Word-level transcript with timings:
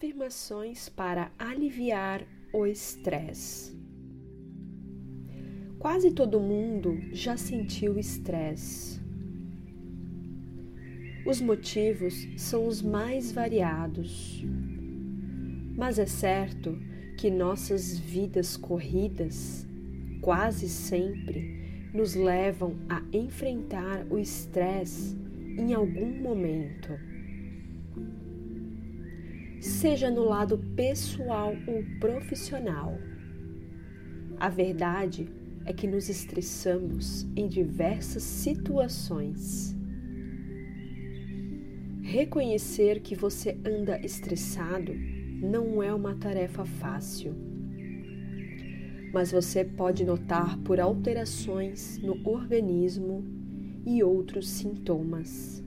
Afirmações 0.00 0.88
para 0.88 1.30
aliviar 1.38 2.26
o 2.54 2.64
estresse. 2.64 3.78
Quase 5.78 6.10
todo 6.12 6.40
mundo 6.40 6.98
já 7.12 7.36
sentiu 7.36 7.98
estresse. 7.98 8.98
Os 11.26 11.38
motivos 11.42 12.14
são 12.38 12.66
os 12.66 12.80
mais 12.80 13.30
variados, 13.30 14.42
mas 15.76 15.98
é 15.98 16.06
certo 16.06 16.78
que 17.18 17.30
nossas 17.30 17.98
vidas 17.98 18.56
corridas 18.56 19.66
quase 20.22 20.66
sempre 20.66 21.90
nos 21.92 22.14
levam 22.14 22.74
a 22.88 23.02
enfrentar 23.12 24.06
o 24.08 24.18
estresse 24.18 25.14
em 25.58 25.74
algum 25.74 26.08
momento 26.22 27.10
seja 29.60 30.10
no 30.10 30.24
lado 30.24 30.58
pessoal 30.74 31.54
ou 31.66 31.84
profissional. 32.00 32.98
A 34.38 34.48
verdade 34.48 35.28
é 35.66 35.72
que 35.72 35.86
nos 35.86 36.08
estressamos 36.08 37.26
em 37.36 37.46
diversas 37.46 38.22
situações. 38.22 39.76
Reconhecer 42.02 43.00
que 43.00 43.14
você 43.14 43.56
anda 43.64 44.00
estressado 44.04 44.92
não 44.94 45.82
é 45.82 45.92
uma 45.94 46.14
tarefa 46.14 46.64
fácil, 46.64 47.34
mas 49.12 49.30
você 49.30 49.64
pode 49.64 50.04
notar 50.04 50.58
por 50.58 50.80
alterações 50.80 51.98
no 51.98 52.18
organismo 52.28 53.24
e 53.86 54.02
outros 54.02 54.48
sintomas. 54.48 55.62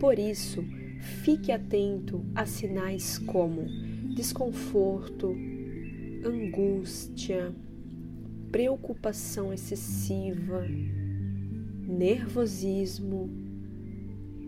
Por 0.00 0.18
isso, 0.18 0.64
Fique 1.00 1.52
atento 1.52 2.24
a 2.34 2.46
sinais 2.46 3.18
como 3.18 3.66
desconforto, 4.14 5.36
angústia, 6.24 7.54
preocupação 8.50 9.52
excessiva, 9.52 10.66
nervosismo, 11.86 13.28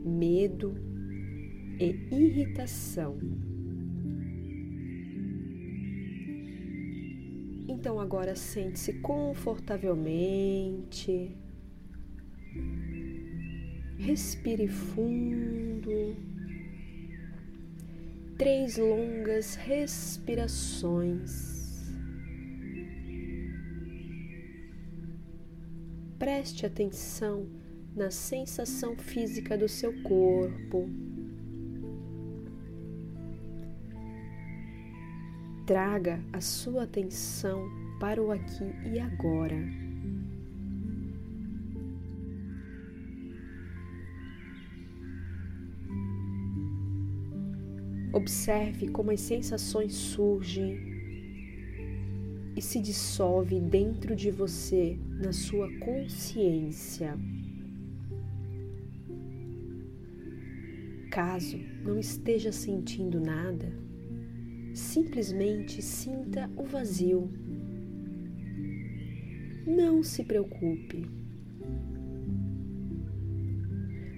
medo 0.04 0.74
e 1.78 1.94
irritação. 2.10 3.18
Então 7.68 8.00
agora 8.00 8.34
sente-se 8.36 8.94
confortavelmente. 8.94 11.36
Respire 13.98 14.68
fundo 14.68 16.16
três 18.36 18.76
longas 18.76 19.54
respirações. 19.54 21.56
Preste 26.18 26.66
atenção 26.66 27.46
na 27.94 28.10
sensação 28.10 28.96
física 28.96 29.56
do 29.56 29.68
seu 29.68 30.02
corpo. 30.02 30.90
Traga 35.66 36.20
a 36.32 36.40
sua 36.40 36.84
atenção 36.84 37.68
para 37.98 38.22
o 38.22 38.30
aqui 38.30 38.64
e 38.84 39.00
agora. 39.00 39.85
Observe 48.16 48.88
como 48.88 49.10
as 49.10 49.20
sensações 49.20 49.92
surgem 49.92 50.80
e 52.56 52.62
se 52.62 52.80
dissolve 52.80 53.60
dentro 53.60 54.16
de 54.16 54.30
você, 54.30 54.98
na 55.20 55.34
sua 55.34 55.70
consciência. 55.80 57.14
Caso 61.10 61.58
não 61.84 61.98
esteja 61.98 62.52
sentindo 62.52 63.20
nada, 63.20 63.70
simplesmente 64.72 65.82
sinta 65.82 66.50
o 66.56 66.64
vazio. 66.64 67.30
Não 69.66 70.02
se 70.02 70.24
preocupe. 70.24 71.04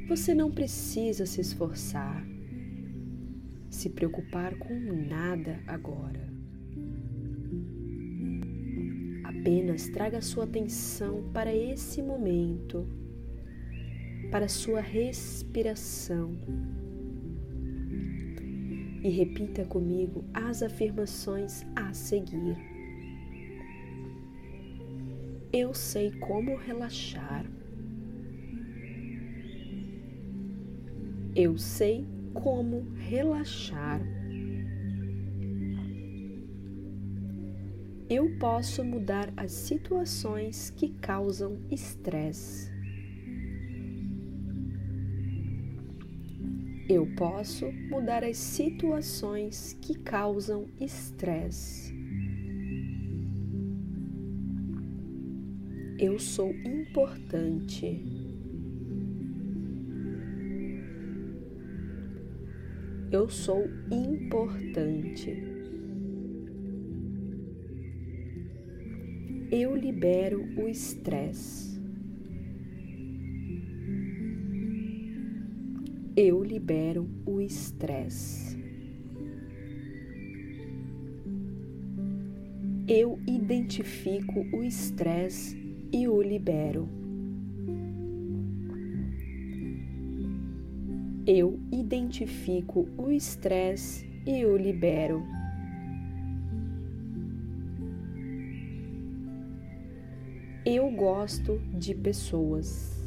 Você 0.09 0.33
não 0.37 0.53
precisa 0.53 1.27
se 1.27 1.41
esforçar 1.41 2.38
se 3.79 3.91
preocupar 3.91 4.57
com 4.57 4.75
nada 4.75 5.61
agora. 5.65 6.29
Apenas 9.23 9.89
traga 9.89 10.21
sua 10.21 10.45
atenção 10.45 11.31
para 11.33 11.55
esse 11.55 12.03
momento, 12.03 12.89
para 14.33 14.49
sua 14.49 14.81
respiração. 14.81 16.37
E 19.05 19.09
repita 19.11 19.65
comigo 19.65 20.25
as 20.35 20.61
afirmações 20.61 21.65
a 21.77 21.93
seguir. 21.93 22.57
Eu 25.53 25.73
sei 25.73 26.11
como 26.19 26.57
relaxar. 26.57 27.47
Eu 31.37 31.57
sei 31.57 32.18
como 32.35 32.93
relaxar. 32.95 34.01
Eu 38.11 38.39
posso 38.39 38.83
mudar 38.83 39.31
as 39.37 39.53
situações 39.53 40.71
que 40.71 40.89
causam 40.89 41.59
estresse. 41.71 42.71
Eu 46.89 47.07
posso 47.17 47.71
mudar 47.91 48.25
as 48.25 48.39
situações 48.39 49.77
que 49.83 49.95
causam 49.95 50.67
estresse. 50.81 51.95
Eu 55.99 56.19
sou 56.19 56.51
importante. 56.51 58.18
Eu 63.11 63.27
sou 63.31 63.65
importante. 63.91 65.33
Eu 69.51 69.75
libero 69.75 70.45
o 70.59 70.69
estresse. 70.69 71.81
Eu 76.15 76.43
libero 76.45 77.09
o 77.25 77.41
estresse. 77.41 78.63
Eu 82.87 83.19
identifico 83.27 84.41
o 84.53 84.63
estresse 84.63 85.57
e 85.91 86.07
o 86.07 86.21
libero. 86.21 87.08
Eu 91.31 91.61
identifico 91.71 92.89
o 92.97 93.11
estresse 93.11 94.09
e 94.27 94.47
o 94.47 94.57
libero. 94.57 95.23
Eu 100.65 100.91
gosto 100.91 101.59
de 101.75 101.95
pessoas. 101.95 102.99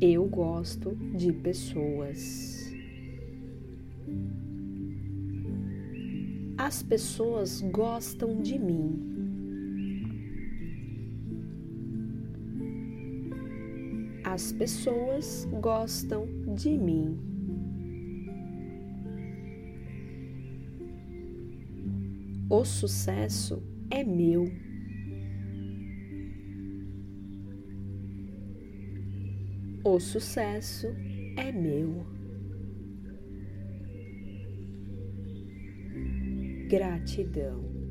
Eu 0.00 0.24
gosto 0.24 0.96
de 1.16 1.32
pessoas. 1.32 2.72
As 6.56 6.82
pessoas 6.82 7.60
gostam 7.60 8.42
de 8.42 8.58
mim. 8.58 9.17
As 14.38 14.52
pessoas 14.52 15.48
gostam 15.60 16.24
de 16.54 16.70
mim. 16.78 17.18
O 22.48 22.64
sucesso 22.64 23.60
é 23.90 24.04
meu. 24.04 24.44
O 29.82 29.98
sucesso 29.98 30.86
é 31.36 31.50
meu. 31.50 32.06
Gratidão. 36.68 37.87